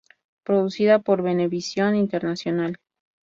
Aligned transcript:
Producida 0.43 0.97
por 0.97 1.21
Venevisión 1.21 1.95
Internacional. 1.95 2.79